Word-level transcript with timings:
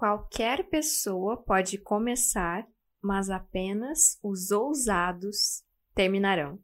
Qualquer 0.00 0.66
pessoa 0.70 1.36
pode 1.36 1.76
começar, 1.76 2.66
mas 3.02 3.28
apenas 3.28 4.18
os 4.22 4.50
ousados 4.50 5.62
terminarão. 5.94 6.58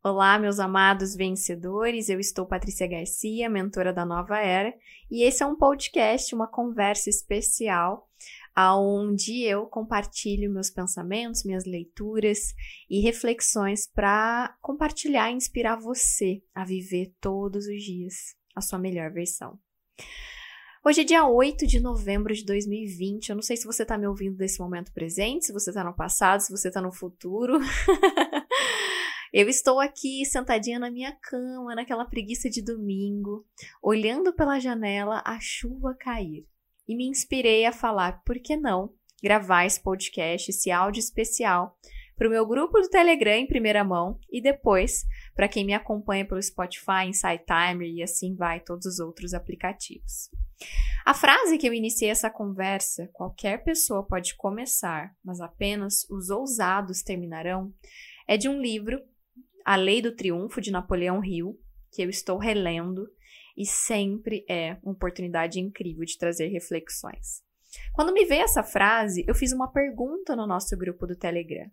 Olá, 0.00 0.38
meus 0.38 0.60
amados 0.60 1.16
vencedores. 1.16 2.08
Eu 2.08 2.20
estou 2.20 2.46
Patrícia 2.46 2.86
Garcia, 2.86 3.50
mentora 3.50 3.92
da 3.92 4.06
Nova 4.06 4.38
Era, 4.38 4.72
e 5.10 5.24
esse 5.24 5.42
é 5.42 5.46
um 5.46 5.56
podcast, 5.56 6.32
uma 6.32 6.46
conversa 6.46 7.10
especial 7.10 8.08
onde 8.56 9.42
eu 9.42 9.66
compartilho 9.66 10.48
meus 10.48 10.70
pensamentos, 10.70 11.42
minhas 11.42 11.64
leituras 11.64 12.54
e 12.88 13.00
reflexões 13.00 13.88
para 13.88 14.56
compartilhar 14.60 15.32
e 15.32 15.34
inspirar 15.34 15.74
você 15.74 16.40
a 16.54 16.64
viver 16.64 17.12
todos 17.20 17.66
os 17.66 17.82
dias 17.82 18.36
a 18.54 18.60
sua 18.60 18.78
melhor 18.78 19.10
versão. 19.10 19.58
Hoje 20.82 21.02
é 21.02 21.04
dia 21.04 21.26
8 21.26 21.66
de 21.66 21.78
novembro 21.78 22.32
de 22.32 22.42
2020. 22.42 23.28
Eu 23.28 23.34
não 23.34 23.42
sei 23.42 23.54
se 23.54 23.66
você 23.66 23.82
está 23.82 23.98
me 23.98 24.06
ouvindo 24.06 24.38
nesse 24.38 24.58
momento 24.58 24.90
presente, 24.94 25.44
se 25.44 25.52
você 25.52 25.68
está 25.68 25.84
no 25.84 25.94
passado, 25.94 26.40
se 26.40 26.50
você 26.50 26.68
está 26.68 26.80
no 26.80 26.90
futuro. 26.90 27.58
Eu 29.30 29.46
estou 29.46 29.78
aqui 29.78 30.24
sentadinha 30.24 30.78
na 30.78 30.90
minha 30.90 31.12
cama, 31.12 31.74
naquela 31.74 32.06
preguiça 32.06 32.48
de 32.48 32.64
domingo, 32.64 33.44
olhando 33.82 34.32
pela 34.32 34.58
janela 34.58 35.22
a 35.26 35.38
chuva 35.38 35.94
cair. 35.94 36.46
E 36.88 36.96
me 36.96 37.06
inspirei 37.06 37.66
a 37.66 37.72
falar, 37.72 38.22
por 38.24 38.40
que 38.40 38.56
não 38.56 38.90
gravar 39.22 39.66
esse 39.66 39.82
podcast, 39.82 40.50
esse 40.50 40.70
áudio 40.70 41.00
especial, 41.00 41.76
para 42.16 42.26
o 42.26 42.30
meu 42.30 42.46
grupo 42.46 42.80
do 42.80 42.88
Telegram 42.88 43.34
em 43.34 43.46
primeira 43.46 43.84
mão 43.84 44.18
e 44.30 44.40
depois 44.40 45.04
para 45.34 45.48
quem 45.48 45.64
me 45.64 45.74
acompanha 45.74 46.26
pelo 46.26 46.42
Spotify, 46.42 47.06
Insight 47.06 47.44
Timer 47.44 47.88
e 47.88 48.02
assim 48.02 48.34
vai 48.34 48.60
todos 48.60 48.86
os 48.86 48.98
outros 48.98 49.34
aplicativos. 49.34 50.30
A 51.04 51.14
frase 51.14 51.56
que 51.56 51.66
eu 51.66 51.72
iniciei 51.72 52.10
essa 52.10 52.28
conversa, 52.28 53.08
qualquer 53.12 53.64
pessoa 53.64 54.06
pode 54.06 54.34
começar, 54.36 55.14
mas 55.24 55.40
apenas 55.40 56.08
os 56.10 56.28
ousados 56.28 57.02
terminarão, 57.02 57.72
é 58.28 58.36
de 58.36 58.48
um 58.48 58.60
livro, 58.60 59.00
A 59.64 59.76
Lei 59.76 60.02
do 60.02 60.14
Triunfo, 60.14 60.60
de 60.60 60.70
Napoleão 60.70 61.24
Hill, 61.24 61.58
que 61.90 62.02
eu 62.02 62.10
estou 62.10 62.38
relendo 62.38 63.08
e 63.56 63.66
sempre 63.66 64.44
é 64.48 64.76
uma 64.82 64.92
oportunidade 64.92 65.58
incrível 65.58 66.04
de 66.04 66.16
trazer 66.16 66.48
reflexões. 66.48 67.42
Quando 67.92 68.12
me 68.12 68.24
veio 68.24 68.42
essa 68.42 68.62
frase, 68.62 69.24
eu 69.26 69.34
fiz 69.34 69.52
uma 69.52 69.70
pergunta 69.70 70.34
no 70.36 70.46
nosso 70.46 70.76
grupo 70.76 71.06
do 71.06 71.16
Telegram. 71.16 71.70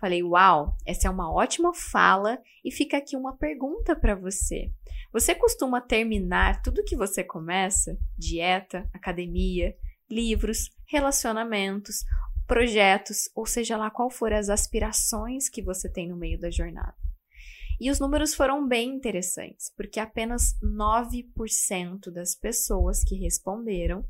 Falei, 0.00 0.22
uau, 0.22 0.76
essa 0.86 1.08
é 1.08 1.10
uma 1.10 1.32
ótima 1.32 1.74
fala 1.74 2.40
e 2.64 2.70
fica 2.70 2.96
aqui 2.96 3.16
uma 3.16 3.36
pergunta 3.36 3.96
para 3.96 4.14
você. 4.14 4.70
Você 5.12 5.34
costuma 5.34 5.80
terminar 5.80 6.62
tudo 6.62 6.84
que 6.84 6.96
você 6.96 7.24
começa? 7.24 7.98
Dieta, 8.16 8.88
academia, 8.92 9.76
livros, 10.08 10.70
relacionamentos, 10.86 12.04
projetos, 12.46 13.28
ou 13.34 13.44
seja 13.44 13.76
lá 13.76 13.90
qual 13.90 14.08
for 14.08 14.32
as 14.32 14.48
aspirações 14.48 15.48
que 15.48 15.62
você 15.62 15.90
tem 15.90 16.08
no 16.08 16.16
meio 16.16 16.38
da 16.38 16.50
jornada. 16.50 16.94
E 17.80 17.90
os 17.90 17.98
números 18.00 18.34
foram 18.34 18.66
bem 18.66 18.90
interessantes, 18.90 19.72
porque 19.76 20.00
apenas 20.00 20.58
9% 20.62 22.10
das 22.12 22.34
pessoas 22.34 23.02
que 23.04 23.16
responderam 23.16 24.04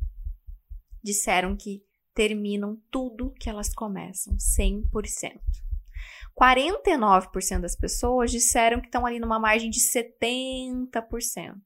disseram 1.02 1.56
que 1.56 1.82
terminam 2.14 2.76
tudo 2.90 3.32
que 3.38 3.48
elas 3.48 3.72
começam, 3.74 4.34
100%. 4.36 5.38
49% 6.38 7.60
das 7.60 7.76
pessoas 7.76 8.30
disseram 8.30 8.80
que 8.80 8.86
estão 8.86 9.04
ali 9.04 9.18
numa 9.18 9.38
margem 9.38 9.70
de 9.70 9.80
70%. 9.80 11.56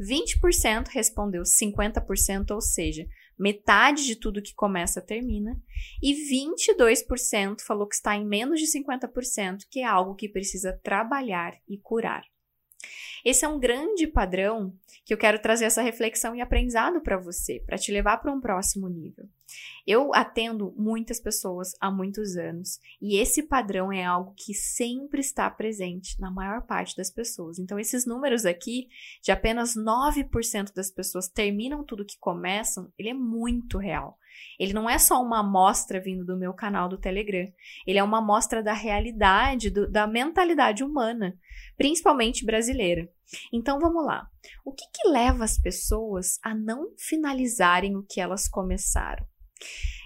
20% 0.00 0.88
respondeu 0.88 1.42
50%, 1.42 2.50
ou 2.50 2.60
seja, 2.60 3.06
metade 3.38 4.04
de 4.04 4.16
tudo 4.16 4.42
que 4.42 4.54
começa 4.54 5.00
termina, 5.00 5.60
e 6.02 6.14
22% 6.14 7.62
falou 7.62 7.86
que 7.86 7.94
está 7.94 8.14
em 8.14 8.26
menos 8.26 8.60
de 8.60 8.66
50%, 8.66 9.60
que 9.70 9.80
é 9.80 9.84
algo 9.84 10.14
que 10.14 10.28
precisa 10.28 10.78
trabalhar 10.82 11.54
e 11.68 11.78
curar. 11.78 12.24
Esse 13.24 13.44
é 13.44 13.48
um 13.48 13.58
grande 13.58 14.06
padrão 14.06 14.72
que 15.04 15.12
eu 15.12 15.18
quero 15.18 15.40
trazer 15.40 15.64
essa 15.64 15.82
reflexão 15.82 16.34
e 16.34 16.40
aprendizado 16.40 17.00
para 17.00 17.16
você, 17.16 17.60
para 17.66 17.78
te 17.78 17.90
levar 17.90 18.18
para 18.18 18.32
um 18.32 18.40
próximo 18.40 18.88
nível. 18.88 19.28
Eu 19.86 20.12
atendo 20.14 20.74
muitas 20.76 21.20
pessoas 21.20 21.72
há 21.80 21.90
muitos 21.90 22.36
anos 22.36 22.80
e 23.00 23.18
esse 23.18 23.42
padrão 23.42 23.92
é 23.92 24.04
algo 24.04 24.34
que 24.36 24.52
sempre 24.52 25.20
está 25.20 25.48
presente 25.48 26.20
na 26.20 26.30
maior 26.30 26.62
parte 26.62 26.96
das 26.96 27.10
pessoas. 27.10 27.58
Então, 27.58 27.78
esses 27.78 28.04
números 28.04 28.44
aqui, 28.44 28.88
de 29.22 29.30
apenas 29.30 29.76
9% 29.76 30.74
das 30.74 30.90
pessoas 30.90 31.28
terminam 31.28 31.84
tudo 31.84 32.04
que 32.04 32.18
começam, 32.18 32.92
ele 32.98 33.10
é 33.10 33.14
muito 33.14 33.78
real. 33.78 34.18
Ele 34.58 34.72
não 34.72 34.88
é 34.88 34.98
só 34.98 35.22
uma 35.22 35.40
amostra 35.40 36.00
vindo 36.00 36.24
do 36.24 36.36
meu 36.36 36.52
canal 36.52 36.88
do 36.88 36.98
Telegram. 36.98 37.50
Ele 37.86 37.98
é 37.98 38.02
uma 38.02 38.18
amostra 38.18 38.62
da 38.62 38.72
realidade, 38.72 39.70
do, 39.70 39.90
da 39.90 40.06
mentalidade 40.06 40.82
humana, 40.82 41.38
principalmente 41.76 42.44
brasileira. 42.44 43.08
Então 43.52 43.78
vamos 43.78 44.04
lá. 44.04 44.28
O 44.64 44.72
que, 44.72 44.84
que 44.92 45.08
leva 45.08 45.44
as 45.44 45.58
pessoas 45.58 46.38
a 46.42 46.54
não 46.54 46.92
finalizarem 46.96 47.96
o 47.96 48.02
que 48.02 48.20
elas 48.20 48.48
começaram? 48.48 49.26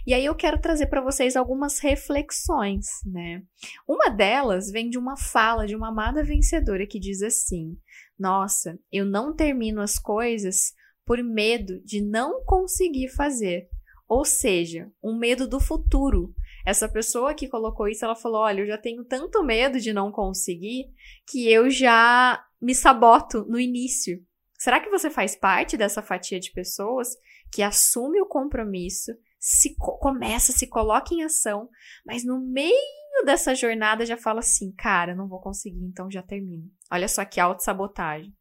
E 0.06 0.14
aí 0.14 0.24
eu 0.24 0.34
quero 0.34 0.60
trazer 0.60 0.86
para 0.86 1.02
vocês 1.02 1.36
algumas 1.36 1.78
reflexões, 1.78 2.86
né? 3.04 3.42
Uma 3.86 4.08
delas 4.08 4.70
vem 4.70 4.88
de 4.88 4.98
uma 4.98 5.16
fala 5.16 5.66
de 5.66 5.76
uma 5.76 5.88
amada 5.88 6.24
vencedora 6.24 6.86
que 6.86 6.98
diz 6.98 7.22
assim: 7.22 7.76
Nossa, 8.18 8.78
eu 8.90 9.04
não 9.04 9.34
termino 9.34 9.80
as 9.80 9.98
coisas 9.98 10.72
por 11.04 11.22
medo 11.22 11.80
de 11.84 12.00
não 12.00 12.44
conseguir 12.44 13.08
fazer. 13.08 13.68
Ou 14.08 14.24
seja, 14.24 14.90
um 15.02 15.16
medo 15.16 15.46
do 15.46 15.60
futuro. 15.60 16.34
Essa 16.66 16.88
pessoa 16.88 17.34
que 17.34 17.48
colocou 17.48 17.88
isso, 17.88 18.04
ela 18.04 18.16
falou: 18.16 18.40
Olha, 18.40 18.60
eu 18.60 18.66
já 18.66 18.78
tenho 18.78 19.04
tanto 19.04 19.42
medo 19.44 19.78
de 19.78 19.92
não 19.92 20.10
conseguir 20.10 20.86
que 21.26 21.50
eu 21.50 21.70
já 21.70 22.42
me 22.60 22.74
saboto 22.74 23.44
no 23.44 23.58
início. 23.58 24.22
Será 24.58 24.78
que 24.78 24.90
você 24.90 25.08
faz 25.08 25.34
parte 25.34 25.76
dessa 25.76 26.02
fatia 26.02 26.38
de 26.38 26.52
pessoas 26.52 27.08
que 27.50 27.62
assume 27.62 28.20
o 28.20 28.26
compromisso, 28.26 29.12
se 29.40 29.74
começa, 29.74 30.52
se 30.52 30.66
coloca 30.66 31.14
em 31.14 31.24
ação, 31.24 31.70
mas 32.04 32.22
no 32.22 32.38
meio 32.38 32.76
dessa 33.24 33.54
jornada 33.54 34.04
já 34.04 34.16
fala 34.16 34.40
assim: 34.40 34.70
cara, 34.72 35.14
não 35.14 35.26
vou 35.26 35.40
conseguir, 35.40 35.82
então 35.82 36.10
já 36.10 36.22
termino. 36.22 36.70
Olha 36.92 37.08
só 37.08 37.24
que 37.24 37.40
autossabotagem. 37.40 38.36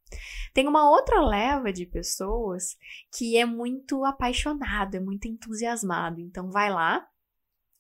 Tem 0.54 0.68
uma 0.68 0.90
outra 0.90 1.22
leva 1.26 1.72
de 1.72 1.86
pessoas 1.86 2.78
que 3.16 3.38
é 3.38 3.46
muito 3.46 4.04
apaixonado, 4.04 4.96
é 4.96 5.00
muito 5.00 5.28
entusiasmado. 5.28 6.20
Então 6.20 6.52
vai 6.52 6.70
lá, 6.70 7.08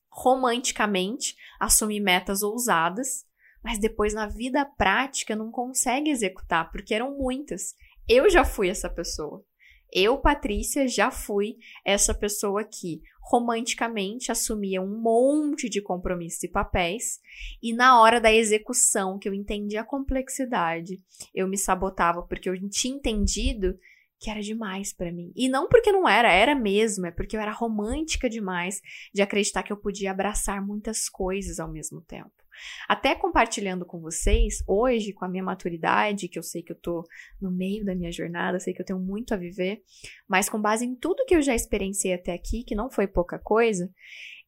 romanticamente, 0.09 1.35
assume 1.59 1.99
metas 1.99 2.41
ousadas, 2.41 3.25
mas 3.61 3.79
depois 3.79 4.13
na 4.13 4.27
vida 4.27 4.63
prática 4.63 5.35
não 5.35 5.51
consegue 5.51 6.09
executar, 6.09 6.71
porque 6.71 6.93
eram 6.93 7.17
muitas. 7.17 7.75
Eu 8.07 8.29
já 8.29 8.45
fui 8.45 8.69
essa 8.69 8.89
pessoa. 8.89 9.43
Eu, 9.91 10.17
Patrícia, 10.17 10.87
já 10.87 11.09
fui 11.09 11.57
essa 11.83 12.13
pessoa 12.13 12.63
que 12.63 13.01
romanticamente 13.21 14.31
assumia 14.31 14.81
um 14.81 14.99
monte 14.99 15.69
de 15.69 15.81
compromissos 15.81 16.43
e 16.43 16.47
papéis, 16.47 17.19
e 17.61 17.73
na 17.73 17.99
hora 17.99 18.19
da 18.19 18.33
execução, 18.33 19.19
que 19.19 19.29
eu 19.29 19.33
entendi 19.33 19.77
a 19.77 19.83
complexidade, 19.83 20.99
eu 21.33 21.47
me 21.47 21.57
sabotava 21.57 22.23
porque 22.23 22.49
eu 22.49 22.69
tinha 22.69 22.95
entendido 22.95 23.77
que 24.19 24.29
era 24.29 24.41
demais 24.41 24.91
para 24.91 25.11
mim. 25.11 25.31
E 25.35 25.47
não 25.47 25.67
porque 25.69 25.91
não 25.91 26.07
era, 26.07 26.31
era 26.31 26.53
mesmo, 26.53 27.05
é 27.05 27.11
porque 27.11 27.37
eu 27.37 27.41
era 27.41 27.51
romântica 27.51 28.29
demais 28.29 28.81
de 29.13 29.21
acreditar 29.21 29.63
que 29.63 29.71
eu 29.71 29.77
podia 29.77 30.11
abraçar 30.11 30.65
muitas 30.65 31.07
coisas 31.07 31.59
ao 31.59 31.71
mesmo 31.71 32.01
tempo. 32.01 32.38
Até 32.87 33.15
compartilhando 33.15 33.85
com 33.85 33.99
vocês, 33.99 34.63
hoje, 34.67 35.13
com 35.13 35.25
a 35.25 35.29
minha 35.29 35.43
maturidade, 35.43 36.27
que 36.27 36.39
eu 36.39 36.43
sei 36.43 36.61
que 36.61 36.71
eu 36.71 36.79
tô 36.79 37.03
no 37.41 37.51
meio 37.51 37.85
da 37.85 37.95
minha 37.95 38.11
jornada, 38.11 38.59
sei 38.59 38.73
que 38.73 38.81
eu 38.81 38.85
tenho 38.85 38.99
muito 38.99 39.33
a 39.33 39.37
viver, 39.37 39.81
mas 40.27 40.49
com 40.49 40.61
base 40.61 40.85
em 40.85 40.95
tudo 40.95 41.25
que 41.25 41.35
eu 41.35 41.41
já 41.41 41.55
experienciei 41.55 42.13
até 42.13 42.33
aqui, 42.33 42.63
que 42.63 42.75
não 42.75 42.89
foi 42.89 43.07
pouca 43.07 43.39
coisa, 43.39 43.89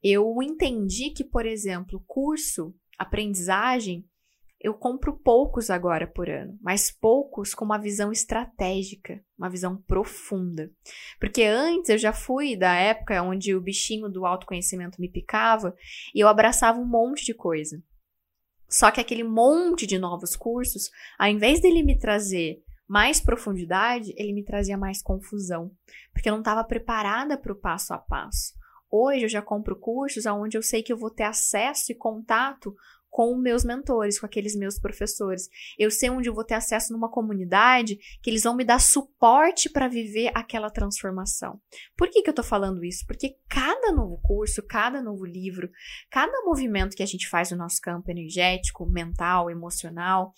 eu 0.04 0.42
entendi 0.42 1.12
que, 1.12 1.24
por 1.24 1.46
exemplo, 1.46 2.04
curso, 2.08 2.74
aprendizagem, 2.98 4.06
eu 4.64 4.76
compro 4.76 5.18
poucos 5.18 5.72
agora 5.72 6.06
por 6.06 6.30
ano, 6.30 6.58
mas 6.62 6.92
poucos 6.92 7.54
com 7.54 7.66
uma 7.66 7.80
visão 7.80 8.12
estratégica, 8.12 9.20
uma 9.36 9.50
visão 9.50 9.76
profunda. 9.76 10.70
Porque 11.20 11.42
antes 11.44 11.90
eu 11.90 11.98
já 11.98 12.14
fui 12.14 12.56
da 12.56 12.76
época 12.76 13.24
onde 13.24 13.56
o 13.56 13.62
bichinho 13.62 14.08
do 14.08 14.24
autoconhecimento 14.24 15.02
me 15.02 15.10
picava 15.10 15.76
e 16.14 16.20
eu 16.20 16.28
abraçava 16.28 16.80
um 16.80 16.86
monte 16.86 17.26
de 17.26 17.34
coisa. 17.34 17.82
Só 18.72 18.90
que 18.90 19.02
aquele 19.02 19.24
monte 19.24 19.86
de 19.86 20.00
novos 20.00 20.36
cursos, 20.36 20.90
ao 21.20 21.28
invés 21.28 21.60
dele 21.60 21.84
me 21.84 22.00
trazer 22.00 22.64
mais 22.88 23.20
profundidade, 23.20 24.14
ele 24.18 24.34
me 24.34 24.44
trazia 24.44 24.78
mais 24.78 25.02
confusão, 25.02 25.72
porque 26.14 26.30
eu 26.30 26.34
não 26.34 26.40
estava 26.40 26.64
preparada 26.64 27.38
para 27.38 27.52
o 27.52 27.60
passo 27.60 27.94
a 27.94 27.98
passo. 27.98 28.54
Hoje 28.90 29.24
eu 29.24 29.30
já 29.30 29.42
compro 29.42 29.78
cursos 29.78 30.26
onde 30.26 30.58
eu 30.58 30.62
sei 30.62 30.82
que 30.82 30.92
eu 30.92 30.98
vou 30.98 31.10
ter 31.10 31.24
acesso 31.24 31.92
e 31.92 31.96
contato 31.96 32.76
com 33.12 33.36
meus 33.36 33.66
mentores, 33.66 34.18
com 34.18 34.26
aqueles 34.26 34.56
meus 34.56 34.80
professores. 34.80 35.50
Eu 35.78 35.92
sei 35.92 36.10
onde 36.10 36.30
eu 36.30 36.34
vou 36.34 36.46
ter 36.46 36.54
acesso 36.56 36.94
numa 36.94 37.12
comunidade 37.12 38.00
que 38.24 38.30
eles 38.30 38.44
vão 38.44 38.56
me 38.56 38.64
dar 38.64 38.80
suporte 38.80 39.70
para 39.70 39.90
viver 39.90 40.32
aquela 40.34 40.72
transformação. 40.72 41.60
Por 41.98 42.10
que, 42.10 42.24
que 42.24 42.30
eu 42.30 42.34
tô 42.34 42.42
falando 42.42 42.84
isso? 42.86 43.06
Porque 43.06 43.36
cada 43.50 43.92
novo 43.92 44.18
curso, 44.24 44.64
cada 44.64 45.04
novo 45.04 45.26
livro, 45.26 45.70
cada 46.10 46.42
movimento 46.44 46.96
que 46.96 47.04
a 47.04 47.08
gente 47.08 47.28
faz 47.28 47.52
no 47.52 47.58
nosso 47.58 47.82
campo 47.82 48.10
energético, 48.10 48.90
mental, 48.90 49.52
emocional, 49.52 50.34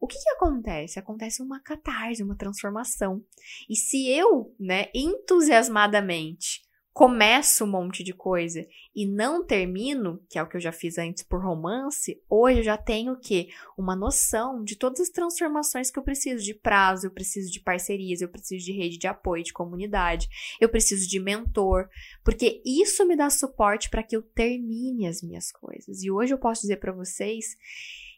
o 0.00 0.06
que, 0.06 0.18
que 0.18 0.30
acontece? 0.30 0.98
Acontece 0.98 1.42
uma 1.42 1.60
catarse, 1.60 2.22
uma 2.22 2.36
transformação. 2.36 3.22
E 3.68 3.76
se 3.76 4.08
eu, 4.08 4.54
né, 4.58 4.86
entusiasmadamente 4.94 6.65
começo 6.96 7.62
um 7.62 7.66
monte 7.66 8.02
de 8.02 8.14
coisa 8.14 8.66
e 8.94 9.04
não 9.04 9.44
termino, 9.44 10.18
que 10.30 10.38
é 10.38 10.42
o 10.42 10.48
que 10.48 10.56
eu 10.56 10.60
já 10.62 10.72
fiz 10.72 10.96
antes 10.96 11.22
por 11.22 11.44
romance, 11.44 12.18
hoje 12.26 12.60
eu 12.60 12.64
já 12.64 12.78
tenho 12.78 13.12
o 13.12 13.20
quê? 13.20 13.48
Uma 13.76 13.94
noção 13.94 14.64
de 14.64 14.76
todas 14.76 15.00
as 15.00 15.10
transformações 15.10 15.90
que 15.90 15.98
eu 15.98 16.02
preciso 16.02 16.42
de 16.42 16.54
prazo, 16.54 17.06
eu 17.06 17.10
preciso 17.10 17.52
de 17.52 17.60
parcerias, 17.60 18.22
eu 18.22 18.30
preciso 18.30 18.64
de 18.64 18.72
rede 18.72 18.96
de 18.96 19.06
apoio, 19.06 19.44
de 19.44 19.52
comunidade, 19.52 20.26
eu 20.58 20.70
preciso 20.70 21.06
de 21.06 21.20
mentor, 21.20 21.86
porque 22.24 22.62
isso 22.64 23.06
me 23.06 23.14
dá 23.14 23.28
suporte 23.28 23.90
para 23.90 24.02
que 24.02 24.16
eu 24.16 24.22
termine 24.22 25.06
as 25.06 25.20
minhas 25.20 25.52
coisas. 25.52 26.02
E 26.02 26.10
hoje 26.10 26.32
eu 26.32 26.38
posso 26.38 26.62
dizer 26.62 26.78
para 26.78 26.92
vocês 26.92 27.44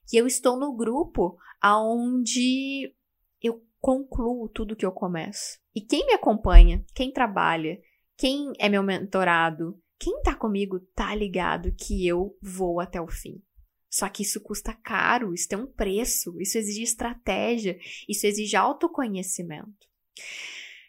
que 0.06 0.16
eu 0.16 0.24
estou 0.24 0.56
no 0.56 0.72
grupo 0.72 1.36
aonde 1.60 2.94
eu 3.42 3.60
concluo 3.80 4.48
tudo 4.48 4.76
que 4.76 4.86
eu 4.86 4.92
começo. 4.92 5.58
E 5.74 5.80
quem 5.80 6.06
me 6.06 6.12
acompanha, 6.12 6.84
quem 6.94 7.12
trabalha, 7.12 7.76
quem 8.18 8.52
é 8.58 8.68
meu 8.68 8.82
mentorado, 8.82 9.80
quem 9.96 10.20
tá 10.22 10.34
comigo 10.34 10.80
tá 10.94 11.14
ligado 11.14 11.72
que 11.72 12.04
eu 12.04 12.36
vou 12.42 12.80
até 12.80 13.00
o 13.00 13.06
fim. 13.06 13.40
Só 13.88 14.08
que 14.08 14.22
isso 14.22 14.40
custa 14.40 14.74
caro, 14.74 15.32
isso 15.32 15.48
tem 15.48 15.58
um 15.58 15.66
preço, 15.66 16.38
isso 16.40 16.58
exige 16.58 16.82
estratégia, 16.82 17.78
isso 18.08 18.26
exige 18.26 18.56
autoconhecimento. 18.56 19.86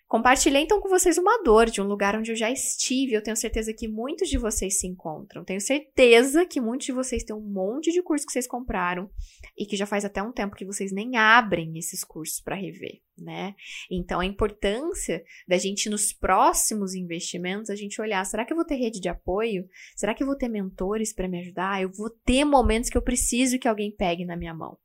Compartilhei 0.10 0.64
então 0.64 0.82
com 0.82 0.90
vocês 0.90 1.20
uma 1.20 1.44
dor 1.44 1.68
de 1.68 1.80
um 1.80 1.86
lugar 1.86 2.16
onde 2.16 2.32
eu 2.32 2.36
já 2.36 2.50
estive. 2.50 3.14
Eu 3.14 3.22
tenho 3.22 3.38
certeza 3.38 3.72
que 3.72 3.88
muitos 3.88 4.28
de 4.28 4.40
vocês 4.40 4.80
se 4.80 4.88
encontram. 4.88 5.44
Tenho 5.44 5.62
certeza 5.62 6.48
que 6.48 6.60
muitos 6.60 6.88
de 6.88 6.92
vocês 6.92 7.24
têm 7.24 7.36
um 7.36 7.40
monte 7.40 7.92
de 7.92 8.02
curso 8.02 8.26
que 8.26 8.32
vocês 8.32 8.48
compraram 8.48 9.08
e 9.56 9.68
que 9.68 9.78
já 9.78 9.86
faz 9.86 10.04
até 10.04 10.24
um 10.24 10.32
tempo 10.32 10.56
que 10.56 10.66
vocês 10.66 10.92
nem 10.92 11.16
abrem 11.16 11.78
esses 11.78 12.04
cursos 12.04 12.42
para 12.42 12.56
rever, 12.56 13.04
né? 13.16 13.54
Então 13.92 14.20
a 14.20 14.26
importância 14.26 15.24
da 15.48 15.60
gente 15.60 15.92
nos 15.92 16.12
próximos 16.12 16.96
investimentos 16.96 17.70
a 17.70 17.76
gente 17.76 18.02
olhar, 18.02 18.26
será 18.26 18.44
que 18.44 18.52
eu 18.52 18.58
vou 18.58 18.66
ter 18.66 18.78
rede 18.78 19.00
de 19.00 19.10
apoio? 19.10 19.70
Será 19.96 20.16
que 20.16 20.24
eu 20.24 20.28
vou 20.28 20.36
ter 20.36 20.50
mentores 20.50 21.14
para 21.14 21.28
me 21.28 21.40
ajudar? 21.40 21.84
Eu 21.84 21.92
vou 21.92 22.10
ter 22.10 22.44
momentos 22.46 22.90
que 22.90 22.98
eu 22.98 23.04
preciso 23.04 23.60
que 23.60 23.68
alguém 23.68 23.92
pegue 23.96 24.26
na 24.26 24.36
minha 24.36 24.56
mão. 24.56 24.76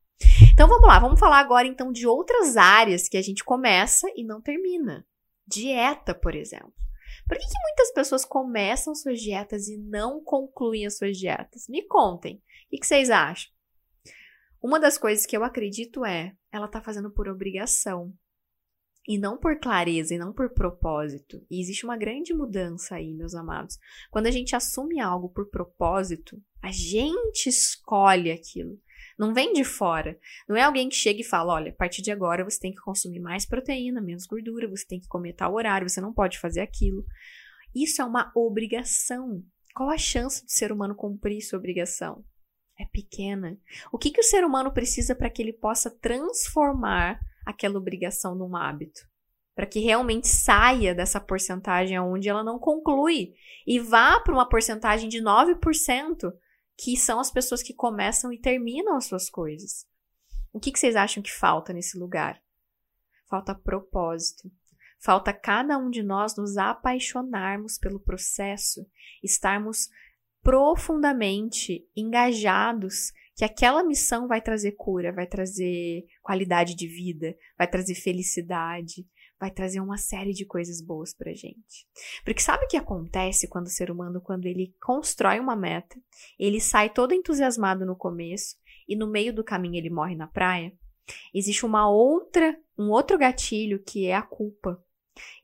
Então 0.52 0.68
vamos 0.68 0.86
lá, 0.86 0.98
vamos 0.98 1.18
falar 1.18 1.38
agora 1.38 1.66
então 1.66 1.90
de 1.90 2.06
outras 2.06 2.58
áreas 2.58 3.08
que 3.08 3.16
a 3.16 3.22
gente 3.22 3.42
começa 3.42 4.06
e 4.14 4.22
não 4.22 4.42
termina. 4.42 5.02
Dieta, 5.46 6.14
por 6.14 6.34
exemplo. 6.34 6.72
Por 7.26 7.38
que, 7.38 7.44
que 7.46 7.62
muitas 7.62 7.92
pessoas 7.92 8.24
começam 8.24 8.94
suas 8.94 9.20
dietas 9.20 9.68
e 9.68 9.78
não 9.78 10.22
concluem 10.22 10.86
as 10.86 10.98
suas 10.98 11.16
dietas? 11.16 11.68
Me 11.68 11.82
contem. 11.86 12.42
O 12.66 12.76
que, 12.76 12.86
vocês 12.86 13.10
acham? 13.10 13.52
Uma 14.62 14.80
das 14.80 14.98
coisas 14.98 15.26
que 15.26 15.36
eu 15.36 15.44
acredito 15.44 16.04
é 16.04 16.34
ela 16.50 16.68
tá 16.68 16.80
fazendo 16.80 17.10
por 17.10 17.28
obrigação 17.28 18.12
e 19.06 19.18
não 19.18 19.36
por 19.36 19.58
clareza 19.58 20.14
e 20.14 20.18
não 20.18 20.32
por 20.32 20.50
propósito. 20.50 21.44
E 21.50 21.60
existe 21.60 21.84
uma 21.84 21.96
grande 21.96 22.32
mudança 22.32 22.96
aí, 22.96 23.12
meus 23.12 23.34
amados. 23.34 23.78
Quando 24.10 24.26
a 24.26 24.30
gente 24.30 24.56
assume 24.56 25.00
algo 25.00 25.28
por 25.28 25.50
propósito, 25.50 26.40
a 26.62 26.70
gente 26.72 27.48
escolhe 27.48 28.30
aquilo. 28.30 28.78
Não 29.18 29.34
vem 29.34 29.52
de 29.52 29.62
fora. 29.62 30.18
Não 30.48 30.56
é 30.56 30.62
alguém 30.62 30.88
que 30.88 30.94
chega 30.94 31.20
e 31.20 31.24
fala: 31.24 31.54
olha, 31.54 31.70
a 31.70 31.74
partir 31.74 32.02
de 32.02 32.10
agora 32.10 32.44
você 32.44 32.58
tem 32.58 32.72
que 32.72 32.80
consumir 32.80 33.20
mais 33.20 33.46
proteína, 33.46 34.00
menos 34.00 34.26
gordura, 34.26 34.68
você 34.68 34.86
tem 34.86 35.00
que 35.00 35.06
comer 35.06 35.34
tal 35.34 35.54
horário, 35.54 35.88
você 35.88 36.00
não 36.00 36.12
pode 36.12 36.38
fazer 36.38 36.60
aquilo. 36.60 37.04
Isso 37.74 38.00
é 38.00 38.04
uma 38.04 38.32
obrigação. 38.34 39.42
Qual 39.74 39.90
a 39.90 39.98
chance 39.98 40.44
de 40.44 40.52
ser 40.52 40.72
humano 40.72 40.94
cumprir 40.94 41.42
sua 41.42 41.58
obrigação? 41.58 42.24
É 42.78 42.84
pequena. 42.86 43.58
O 43.92 43.98
que, 43.98 44.10
que 44.10 44.20
o 44.20 44.24
ser 44.24 44.44
humano 44.44 44.72
precisa 44.72 45.14
para 45.14 45.30
que 45.30 45.42
ele 45.42 45.52
possa 45.52 45.90
transformar 45.90 47.20
aquela 47.44 47.78
obrigação 47.78 48.34
num 48.34 48.56
hábito? 48.56 49.00
Para 49.54 49.66
que 49.66 49.80
realmente 49.80 50.28
saia 50.28 50.94
dessa 50.94 51.20
porcentagem 51.20 51.98
onde 52.00 52.28
ela 52.28 52.42
não 52.42 52.58
conclui 52.58 53.34
e 53.66 53.78
vá 53.78 54.20
para 54.20 54.34
uma 54.34 54.48
porcentagem 54.48 55.08
de 55.08 55.18
9%, 55.22 56.32
que 56.76 56.96
são 56.96 57.20
as 57.20 57.30
pessoas 57.30 57.62
que 57.62 57.72
começam 57.72 58.32
e 58.32 58.40
terminam 58.40 58.96
as 58.96 59.06
suas 59.06 59.30
coisas. 59.30 59.86
O 60.52 60.60
que, 60.60 60.72
que 60.72 60.78
vocês 60.78 60.96
acham 60.96 61.22
que 61.22 61.32
falta 61.32 61.72
nesse 61.72 61.98
lugar? 61.98 62.40
Falta 63.28 63.54
propósito. 63.54 64.50
Falta 65.00 65.32
cada 65.32 65.76
um 65.76 65.90
de 65.90 66.02
nós 66.02 66.36
nos 66.36 66.56
apaixonarmos 66.56 67.78
pelo 67.78 68.00
processo, 68.00 68.86
estarmos 69.22 69.88
profundamente 70.42 71.86
engajados 71.96 73.12
que 73.34 73.44
aquela 73.44 73.82
missão 73.82 74.28
vai 74.28 74.40
trazer 74.40 74.72
cura, 74.72 75.12
vai 75.12 75.26
trazer 75.26 76.04
qualidade 76.22 76.74
de 76.74 76.86
vida, 76.86 77.36
vai 77.58 77.68
trazer 77.68 77.94
felicidade, 77.94 79.06
vai 79.38 79.50
trazer 79.50 79.80
uma 79.80 79.98
série 79.98 80.32
de 80.32 80.46
coisas 80.46 80.80
boas 80.80 81.12
pra 81.12 81.32
gente. 81.32 81.86
Porque 82.24 82.40
sabe 82.40 82.64
o 82.64 82.68
que 82.68 82.76
acontece 82.76 83.48
quando 83.48 83.66
o 83.66 83.70
ser 83.70 83.90
humano, 83.90 84.20
quando 84.20 84.46
ele 84.46 84.74
constrói 84.82 85.40
uma 85.40 85.56
meta, 85.56 85.96
ele 86.38 86.60
sai 86.60 86.90
todo 86.90 87.12
entusiasmado 87.12 87.84
no 87.84 87.96
começo 87.96 88.56
e 88.88 88.94
no 88.96 89.10
meio 89.10 89.34
do 89.34 89.44
caminho 89.44 89.76
ele 89.76 89.90
morre 89.90 90.14
na 90.14 90.26
praia? 90.26 90.72
Existe 91.34 91.66
uma 91.66 91.90
outra, 91.90 92.58
um 92.78 92.90
outro 92.90 93.18
gatilho 93.18 93.82
que 93.82 94.06
é 94.06 94.14
a 94.14 94.22
culpa. 94.22 94.82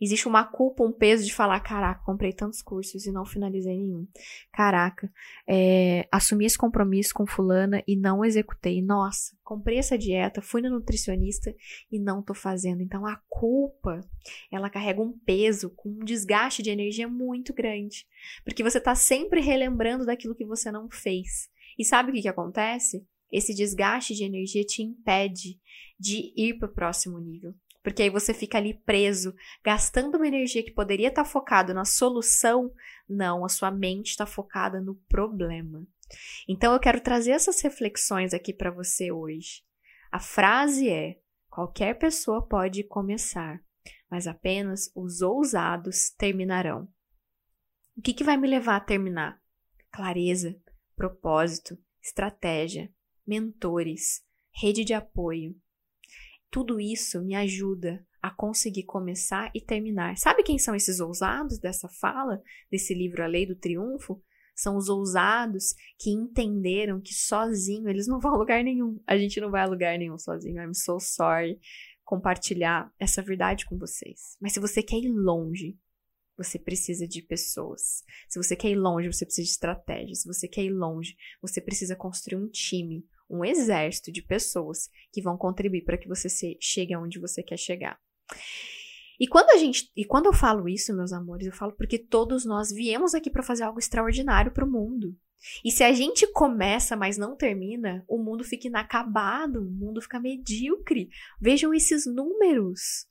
Existe 0.00 0.26
uma 0.26 0.44
culpa, 0.44 0.82
um 0.82 0.92
peso 0.92 1.24
de 1.24 1.34
falar: 1.34 1.60
caraca, 1.60 2.04
comprei 2.04 2.32
tantos 2.32 2.62
cursos 2.62 3.06
e 3.06 3.12
não 3.12 3.24
finalizei 3.24 3.76
nenhum. 3.76 4.06
Caraca, 4.52 5.12
é, 5.46 6.08
assumi 6.10 6.44
esse 6.44 6.58
compromisso 6.58 7.14
com 7.14 7.26
Fulana 7.26 7.82
e 7.86 7.96
não 7.96 8.24
executei. 8.24 8.82
Nossa, 8.82 9.36
comprei 9.44 9.78
essa 9.78 9.96
dieta, 9.96 10.42
fui 10.42 10.60
no 10.62 10.70
nutricionista 10.70 11.54
e 11.90 11.98
não 11.98 12.22
tô 12.22 12.34
fazendo. 12.34 12.82
Então 12.82 13.06
a 13.06 13.16
culpa, 13.28 14.00
ela 14.50 14.70
carrega 14.70 15.00
um 15.00 15.12
peso, 15.12 15.70
com 15.70 15.88
um 15.88 16.04
desgaste 16.04 16.62
de 16.62 16.70
energia 16.70 17.08
muito 17.08 17.52
grande. 17.52 18.06
Porque 18.44 18.62
você 18.62 18.80
tá 18.80 18.94
sempre 18.94 19.40
relembrando 19.40 20.04
daquilo 20.06 20.34
que 20.34 20.44
você 20.44 20.70
não 20.70 20.90
fez. 20.90 21.48
E 21.78 21.84
sabe 21.84 22.10
o 22.10 22.14
que, 22.14 22.22
que 22.22 22.28
acontece? 22.28 23.06
Esse 23.30 23.54
desgaste 23.54 24.14
de 24.14 24.24
energia 24.24 24.64
te 24.64 24.82
impede 24.82 25.60
de 25.98 26.32
ir 26.36 26.58
para 26.58 26.68
o 26.68 26.72
próximo 26.72 27.18
nível. 27.18 27.54
Porque 27.82 28.02
aí 28.02 28.10
você 28.10 28.34
fica 28.34 28.58
ali 28.58 28.74
preso, 28.74 29.34
gastando 29.64 30.16
uma 30.16 30.28
energia 30.28 30.62
que 30.62 30.70
poderia 30.70 31.08
estar 31.08 31.24
tá 31.24 31.28
focada 31.28 31.72
na 31.72 31.84
solução. 31.84 32.72
Não, 33.08 33.44
a 33.44 33.48
sua 33.48 33.70
mente 33.70 34.10
está 34.10 34.26
focada 34.26 34.80
no 34.80 34.94
problema. 35.08 35.86
Então 36.48 36.72
eu 36.72 36.80
quero 36.80 37.00
trazer 37.00 37.32
essas 37.32 37.60
reflexões 37.60 38.34
aqui 38.34 38.52
para 38.52 38.70
você 38.70 39.10
hoje. 39.10 39.62
A 40.10 40.18
frase 40.18 40.88
é: 40.88 41.18
qualquer 41.48 41.98
pessoa 41.98 42.46
pode 42.46 42.82
começar, 42.84 43.62
mas 44.10 44.26
apenas 44.26 44.90
os 44.94 45.22
ousados 45.22 46.10
terminarão. 46.10 46.88
O 47.96 48.02
que, 48.02 48.12
que 48.12 48.24
vai 48.24 48.36
me 48.36 48.48
levar 48.48 48.76
a 48.76 48.80
terminar? 48.80 49.40
Clareza, 49.90 50.56
propósito, 50.96 51.78
estratégia, 52.02 52.92
mentores, 53.26 54.24
rede 54.52 54.84
de 54.84 54.94
apoio, 54.94 55.54
tudo 56.50 56.80
isso 56.80 57.22
me 57.22 57.34
ajuda 57.34 58.04
a 58.22 58.30
conseguir 58.30 58.82
começar 58.84 59.50
e 59.54 59.60
terminar. 59.60 60.16
Sabe 60.18 60.42
quem 60.42 60.58
são 60.58 60.74
esses 60.74 61.00
ousados 61.00 61.58
dessa 61.58 61.88
fala, 61.88 62.42
desse 62.70 62.92
livro 62.92 63.22
A 63.22 63.26
Lei 63.26 63.46
do 63.46 63.56
Triunfo? 63.56 64.22
São 64.54 64.76
os 64.76 64.90
ousados 64.90 65.74
que 65.98 66.10
entenderam 66.10 67.00
que 67.00 67.14
sozinho 67.14 67.88
eles 67.88 68.06
não 68.06 68.20
vão 68.20 68.34
a 68.34 68.36
lugar 68.36 68.62
nenhum. 68.62 69.00
A 69.06 69.16
gente 69.16 69.40
não 69.40 69.50
vai 69.50 69.62
a 69.62 69.66
lugar 69.66 69.98
nenhum 69.98 70.18
sozinho. 70.18 70.62
I'm 70.62 70.74
so 70.74 71.00
sorry 71.00 71.58
compartilhar 72.04 72.92
essa 72.98 73.22
verdade 73.22 73.64
com 73.64 73.78
vocês. 73.78 74.36
Mas 74.40 74.52
se 74.52 74.60
você 74.60 74.82
quer 74.82 74.98
ir 74.98 75.08
longe, 75.08 75.78
você 76.36 76.58
precisa 76.58 77.06
de 77.06 77.22
pessoas. 77.22 78.02
Se 78.28 78.38
você 78.38 78.56
quer 78.56 78.70
ir 78.70 78.76
longe, 78.76 79.10
você 79.10 79.24
precisa 79.24 79.44
de 79.46 79.52
estratégia. 79.52 80.14
Se 80.14 80.26
você 80.26 80.48
quer 80.48 80.64
ir 80.64 80.72
longe, 80.72 81.16
você 81.40 81.60
precisa 81.60 81.94
construir 81.94 82.38
um 82.38 82.48
time, 82.48 83.06
um 83.30 83.44
exército 83.44 84.10
de 84.10 84.20
pessoas 84.20 84.90
que 85.12 85.22
vão 85.22 85.36
contribuir 85.36 85.84
para 85.84 85.96
que 85.96 86.08
você 86.08 86.28
chegue 86.60 86.92
aonde 86.92 87.20
você 87.20 87.42
quer 87.42 87.56
chegar. 87.56 87.98
E 89.18 89.28
quando 89.28 89.50
a 89.50 89.56
gente, 89.56 89.90
e 89.94 90.04
quando 90.04 90.26
eu 90.26 90.32
falo 90.32 90.68
isso, 90.68 90.96
meus 90.96 91.12
amores, 91.12 91.46
eu 91.46 91.52
falo 91.52 91.72
porque 91.72 91.98
todos 91.98 92.44
nós 92.44 92.70
viemos 92.70 93.14
aqui 93.14 93.30
para 93.30 93.42
fazer 93.42 93.64
algo 93.64 93.78
extraordinário 93.78 94.50
para 94.50 94.64
o 94.64 94.70
mundo. 94.70 95.14
E 95.64 95.70
se 95.70 95.84
a 95.84 95.92
gente 95.92 96.26
começa, 96.32 96.96
mas 96.96 97.16
não 97.16 97.36
termina, 97.36 98.04
o 98.08 98.18
mundo 98.18 98.44
fica 98.44 98.66
inacabado, 98.66 99.60
o 99.60 99.70
mundo 99.70 100.00
fica 100.00 100.18
medíocre. 100.18 101.10
Vejam 101.40 101.72
esses 101.72 102.06
números. 102.06 103.06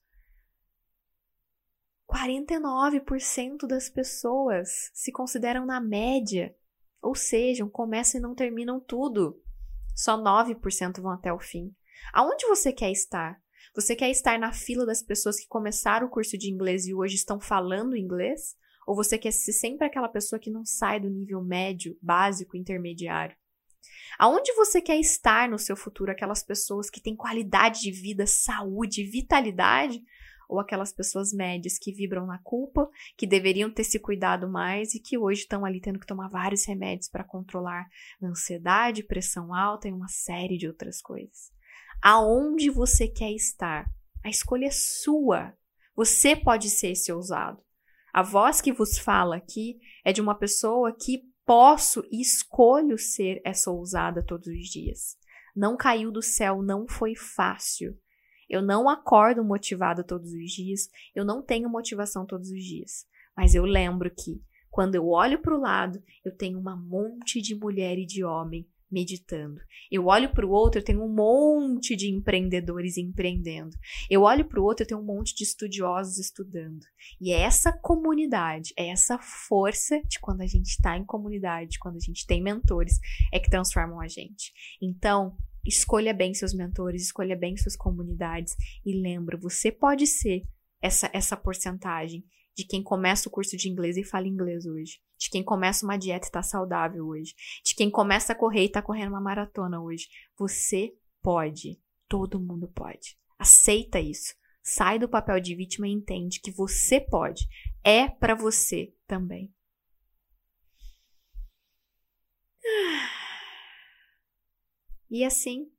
49% 2.08 3.68
das 3.68 3.88
pessoas 3.88 4.90
se 4.94 5.12
consideram 5.12 5.64
na 5.66 5.80
média, 5.80 6.56
ou 7.02 7.14
seja, 7.14 7.66
começam 7.68 8.20
e 8.20 8.22
não 8.22 8.34
terminam 8.34 8.80
tudo. 8.80 9.40
Só 9.96 10.18
9% 10.18 11.02
vão 11.02 11.12
até 11.12 11.32
o 11.32 11.40
fim. 11.40 11.74
Aonde 12.14 12.46
você 12.48 12.72
quer 12.72 12.92
estar? 12.92 13.40
Você 13.76 13.96
quer 13.96 14.10
estar 14.10 14.40
na 14.40 14.52
fila 14.52 14.86
das 14.86 15.04
pessoas 15.04 15.40
que 15.40 15.48
começaram 15.48 16.08
o 16.08 16.10
curso 16.10 16.38
de 16.38 16.52
inglês 16.52 16.88
e 16.88 16.94
hoje 16.94 17.16
estão 17.16 17.40
falando 17.40 17.96
inglês? 17.96 18.56
Ou 18.88 18.96
você 18.96 19.18
quer 19.18 19.32
ser 19.32 19.54
sempre 19.54 19.86
aquela 19.86 20.10
pessoa 20.10 20.40
que 20.40 20.50
não 20.50 20.66
sai 20.66 21.00
do 21.00 21.10
nível 21.10 21.44
médio, 21.44 21.98
básico, 22.02 22.58
intermediário? 22.58 23.36
Aonde 24.18 24.52
você 24.54 24.82
quer 24.82 25.00
estar 25.00 25.48
no 25.48 25.60
seu 25.60 25.78
futuro? 25.78 26.12
Aquelas 26.12 26.44
pessoas 26.44 26.90
que 26.90 27.02
têm 27.02 27.16
qualidade 27.16 27.82
de 27.82 27.92
vida, 27.92 28.26
saúde, 28.26 29.04
vitalidade? 29.04 30.02
Ou 30.50 30.60
aquelas 30.60 30.92
pessoas 30.92 31.32
médias 31.32 31.78
que 31.78 31.94
vibram 31.94 32.26
na 32.26 32.40
culpa, 32.40 32.90
que 33.16 33.28
deveriam 33.28 33.72
ter 33.72 33.84
se 33.84 34.00
cuidado 34.00 34.50
mais 34.50 34.96
e 34.96 35.00
que 35.00 35.18
hoje 35.18 35.42
estão 35.42 35.64
ali 35.64 35.80
tendo 35.80 36.00
que 36.00 36.08
tomar 36.08 36.28
vários 36.28 36.66
remédios 36.66 37.08
para 37.08 37.24
controlar 37.24 37.88
ansiedade, 38.22 39.04
pressão 39.04 39.54
alta 39.54 39.88
e 39.88 39.94
uma 39.94 40.08
série 40.08 40.58
de 40.58 40.68
outras 40.68 41.02
coisas? 41.02 41.52
Aonde 42.02 42.72
você 42.72 43.08
quer 43.08 43.32
estar? 43.32 43.86
A 44.24 44.30
escolha 44.30 44.66
é 44.66 44.72
sua. 44.72 45.54
Você 45.96 46.36
pode 46.36 46.70
ser 46.70 46.94
esse 46.94 47.12
ousado. 47.12 47.62
A 48.12 48.24
voz 48.24 48.60
que 48.60 48.74
vos 48.74 48.98
fala 48.98 49.36
aqui 49.36 49.80
é 50.04 50.12
de 50.12 50.20
uma 50.20 50.34
pessoa 50.34 50.92
que 50.92 51.22
posso 51.46 52.04
e 52.12 52.22
escolho 52.22 52.98
ser 52.98 53.42
essa 53.46 53.70
ousada 53.70 54.24
todos 54.26 54.48
os 54.48 54.68
dias. 54.68 55.18
Não 55.56 55.76
caiu 55.76 56.12
do 56.12 56.22
céu, 56.22 56.62
não 56.62 56.88
foi 56.88 57.16
fácil. 57.16 57.98
Eu 58.50 58.62
não 58.62 58.90
acordo 58.90 59.44
motivada 59.44 60.04
todos 60.04 60.32
os 60.34 60.52
dias, 60.52 60.90
eu 61.16 61.24
não 61.24 61.42
tenho 61.42 61.70
motivação 61.70 62.26
todos 62.26 62.50
os 62.50 62.64
dias. 62.64 63.06
Mas 63.36 63.54
eu 63.54 63.64
lembro 63.64 64.10
que, 64.10 64.42
quando 64.70 64.96
eu 64.96 65.08
olho 65.08 65.40
para 65.42 65.56
o 65.56 65.62
lado, 65.62 66.02
eu 66.26 66.36
tenho 66.36 66.60
uma 66.60 66.76
monte 66.76 67.42
de 67.42 67.56
mulher 67.56 67.98
e 67.98 68.06
de 68.06 68.24
homem 68.24 68.68
meditando. 68.92 69.62
Eu 69.92 70.08
olho 70.08 70.32
para 70.32 70.46
o 70.46 70.50
outro, 70.50 70.80
eu 70.80 70.84
tenho 70.84 71.04
um 71.04 71.14
monte 71.14 71.96
de 71.96 72.10
empreendedores 72.10 72.98
empreendendo. 72.98 73.78
Eu 74.10 74.24
olho 74.24 74.46
para 74.46 74.60
o 74.60 74.64
outro, 74.64 74.84
eu 74.84 74.88
tenho 74.88 75.00
um 75.00 75.06
monte 75.06 75.36
de 75.36 75.44
estudiosos 75.44 76.18
estudando. 76.18 76.86
E 77.22 77.32
é 77.32 77.42
essa 77.42 77.72
comunidade, 77.72 78.74
é 78.78 78.90
essa 78.90 79.20
força 79.20 80.02
de 80.08 80.20
quando 80.20 80.42
a 80.42 80.48
gente 80.48 80.70
está 80.70 80.98
em 80.98 81.06
comunidade, 81.06 81.80
quando 81.80 81.98
a 81.98 82.00
gente 82.00 82.26
tem 82.26 82.42
mentores, 82.42 83.00
é 83.32 83.40
que 83.40 83.50
transformam 83.50 84.00
a 84.00 84.08
gente. 84.08 84.52
Então, 84.82 85.36
escolha 85.66 86.14
bem 86.14 86.34
seus 86.34 86.54
mentores, 86.54 87.04
escolha 87.04 87.36
bem 87.36 87.58
suas 87.58 87.76
comunidades 87.76 88.56
e 88.86 88.94
lembra, 88.94 89.38
você 89.38 89.72
pode 89.72 90.08
ser 90.08 90.44
essa 90.82 91.10
essa 91.14 91.36
porcentagem 91.36 92.24
de 92.60 92.66
quem 92.66 92.84
começa 92.84 93.30
o 93.30 93.32
curso 93.32 93.56
de 93.56 93.70
inglês 93.70 93.96
e 93.96 94.04
fala 94.04 94.28
inglês 94.28 94.66
hoje, 94.66 95.00
de 95.18 95.30
quem 95.30 95.42
começa 95.42 95.86
uma 95.86 95.98
dieta 95.98 96.26
e 96.26 96.28
está 96.28 96.44
saudável 96.44 97.08
hoje, 97.08 97.34
de 97.64 97.74
quem 97.74 97.90
começa 97.90 98.34
a 98.34 98.36
correr 98.36 98.64
e 98.64 98.66
está 98.66 98.82
correndo 98.82 99.10
uma 99.10 99.22
maratona 99.22 99.82
hoje. 99.82 100.08
Você 100.38 100.94
pode, 101.22 101.80
todo 102.08 102.40
mundo 102.40 102.68
pode. 102.68 103.18
Aceita 103.38 104.00
isso. 104.00 104.36
Sai 104.62 105.00
do 105.00 105.08
papel 105.08 105.40
de 105.40 105.56
vítima 105.56 105.88
e 105.88 105.94
entende 105.94 106.42
que 106.42 106.52
você 106.52 107.00
pode. 107.00 107.48
É 107.82 108.10
para 108.10 108.36
você 108.36 108.94
também. 109.08 109.54
E 115.10 115.24
assim, 115.24 115.72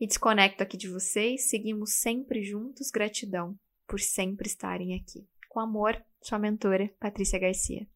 me 0.00 0.06
desconecto 0.06 0.62
aqui 0.62 0.76
de 0.76 0.88
vocês. 0.88 1.48
Seguimos 1.48 1.94
sempre 1.94 2.42
juntos. 2.42 2.90
Gratidão 2.90 3.58
por 3.86 4.00
sempre 4.00 4.46
estarem 4.46 4.94
aqui. 4.94 5.26
Com 5.48 5.60
amor, 5.60 6.02
sua 6.22 6.38
mentora, 6.38 6.90
Patrícia 6.98 7.38
Garcia. 7.38 7.86